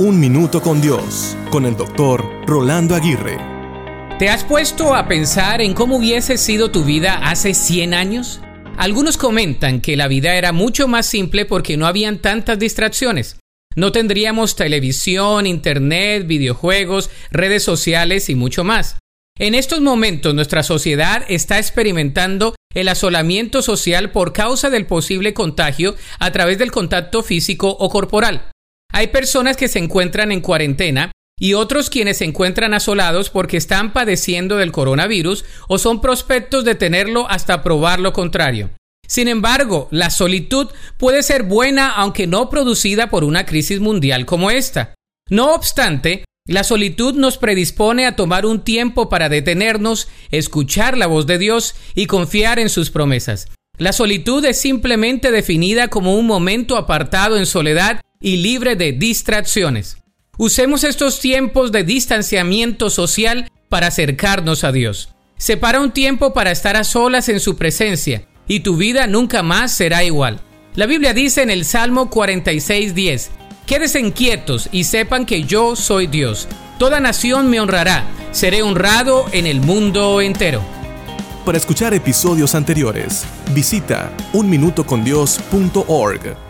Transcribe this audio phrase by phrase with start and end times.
[0.00, 3.36] Un Minuto con Dios, con el doctor Rolando Aguirre.
[4.18, 8.40] ¿Te has puesto a pensar en cómo hubiese sido tu vida hace 100 años?
[8.78, 13.40] Algunos comentan que la vida era mucho más simple porque no habían tantas distracciones.
[13.76, 18.96] No tendríamos televisión, internet, videojuegos, redes sociales y mucho más.
[19.38, 25.94] En estos momentos nuestra sociedad está experimentando el asolamiento social por causa del posible contagio
[26.18, 28.49] a través del contacto físico o corporal.
[29.00, 31.10] Hay personas que se encuentran en cuarentena
[31.40, 36.74] y otros quienes se encuentran asolados porque están padeciendo del coronavirus o son prospectos de
[36.74, 38.68] tenerlo hasta probar lo contrario.
[39.08, 40.68] Sin embargo, la solitud
[40.98, 44.94] puede ser buena aunque no producida por una crisis mundial como esta.
[45.30, 51.26] No obstante, la solitud nos predispone a tomar un tiempo para detenernos, escuchar la voz
[51.26, 53.48] de Dios y confiar en sus promesas.
[53.78, 59.96] La solitud es simplemente definida como un momento apartado en soledad y libre de distracciones.
[60.36, 65.10] Usemos estos tiempos de distanciamiento social para acercarnos a Dios.
[65.38, 69.72] Separa un tiempo para estar a solas en su presencia y tu vida nunca más
[69.72, 70.40] será igual.
[70.74, 73.30] La Biblia dice en el Salmo 46:10,
[73.66, 76.48] Quédense inquietos y sepan que yo soy Dios.
[76.78, 78.04] Toda nación me honrará.
[78.32, 80.62] Seré honrado en el mundo entero.
[81.44, 86.49] Para escuchar episodios anteriores, visita unminutocondios.org.